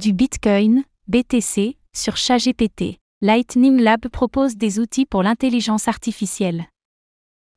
[0.00, 2.96] du Bitcoin, BTC, sur ChatGPT.
[3.20, 6.64] Lightning Lab propose des outils pour l'intelligence artificielle.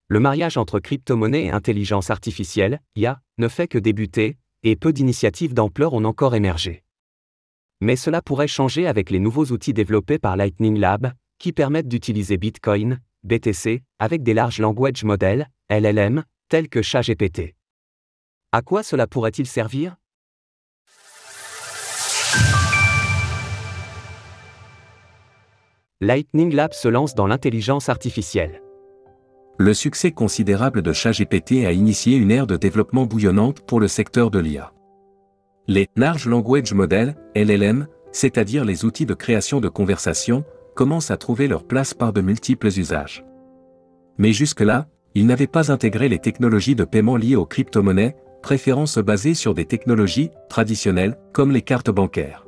[0.09, 5.53] Le mariage entre crypto-monnaie et intelligence artificielle, IA, ne fait que débuter, et peu d'initiatives
[5.53, 6.83] d'ampleur ont encore émergé.
[7.79, 12.35] Mais cela pourrait changer avec les nouveaux outils développés par Lightning Lab, qui permettent d'utiliser
[12.35, 17.55] Bitcoin, BTC, avec des larges language models, LLM, tels que ChatGPT.
[18.51, 19.95] À quoi cela pourrait-il servir?
[26.03, 28.61] Lightning Lab se lance dans l'intelligence artificielle.
[29.57, 34.29] Le succès considérable de ChatGPT a initié une ère de développement bouillonnante pour le secteur
[34.29, 34.73] de l'IA.
[35.69, 40.43] Les Large Language Models, LLM, c'est-à-dire les outils de création de conversation,
[40.75, 43.23] commencent à trouver leur place par de multiples usages.
[44.17, 48.99] Mais jusque-là, ils n'avaient pas intégré les technologies de paiement liées aux crypto-monnaies, préférant se
[48.99, 52.45] baser sur des technologies traditionnelles, comme les cartes bancaires.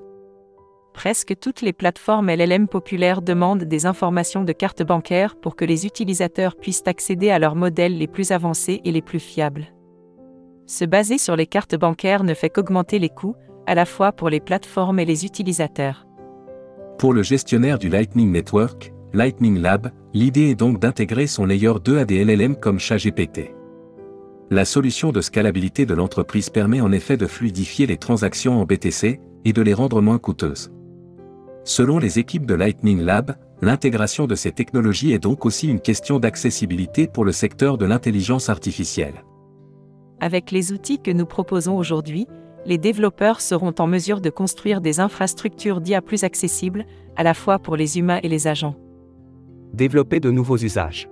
[0.96, 5.86] Presque toutes les plateformes LLM populaires demandent des informations de cartes bancaires pour que les
[5.86, 9.68] utilisateurs puissent accéder à leurs modèles les plus avancés et les plus fiables.
[10.68, 13.36] Se baser sur les cartes bancaires ne fait qu'augmenter les coûts,
[13.68, 16.08] à la fois pour les plateformes et les utilisateurs.
[16.98, 22.00] Pour le gestionnaire du Lightning Network, Lightning Lab, l'idée est donc d'intégrer son layer 2
[22.00, 23.54] à des LLM comme ChatGPT.
[24.50, 29.20] La solution de scalabilité de l'entreprise permet en effet de fluidifier les transactions en BTC
[29.44, 30.72] et de les rendre moins coûteuses.
[31.66, 36.20] Selon les équipes de Lightning Lab, l'intégration de ces technologies est donc aussi une question
[36.20, 39.24] d'accessibilité pour le secteur de l'intelligence artificielle.
[40.22, 42.28] Avec les outils que nous proposons aujourd'hui,
[42.68, 46.86] les développeurs seront en mesure de construire des infrastructures d'IA plus accessibles,
[47.16, 48.76] à la fois pour les humains et les agents.
[49.74, 51.10] Développer de nouveaux usages.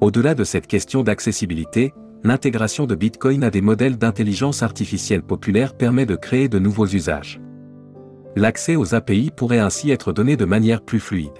[0.00, 1.92] Au-delà de cette question d'accessibilité,
[2.24, 7.40] l'intégration de Bitcoin à des modèles d'intelligence artificielle populaire permet de créer de nouveaux usages.
[8.34, 11.30] L'accès aux API pourrait ainsi être donné de manière plus fluide.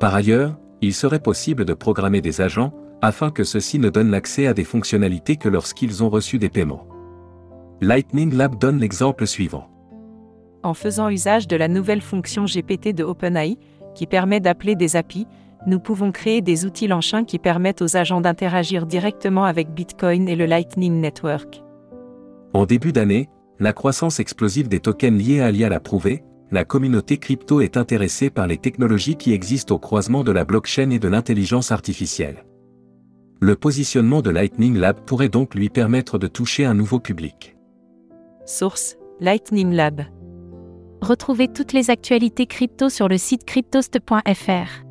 [0.00, 4.46] Par ailleurs, il serait possible de programmer des agents, afin que ceux-ci ne donnent l'accès
[4.46, 6.86] à des fonctionnalités que lorsqu'ils ont reçu des paiements.
[7.80, 9.68] Lightning Lab donne l'exemple suivant.
[10.62, 13.56] En faisant usage de la nouvelle fonction GPT de OpenAI,
[13.94, 15.26] qui permet d'appeler des API,
[15.66, 20.36] nous pouvons créer des outils Lanchin qui permettent aux agents d'interagir directement avec Bitcoin et
[20.36, 21.62] le Lightning Network.
[22.54, 23.28] En début d'année,
[23.60, 28.30] la croissance explosive des tokens liés à l'IA l'a prouvé, la communauté crypto est intéressée
[28.30, 32.44] par les technologies qui existent au croisement de la blockchain et de l'intelligence artificielle.
[33.40, 37.56] Le positionnement de Lightning Lab pourrait donc lui permettre de toucher un nouveau public.
[38.46, 40.02] Source Lightning Lab.
[41.02, 44.84] Retrouvez toutes les actualités crypto sur le site cryptost.fr.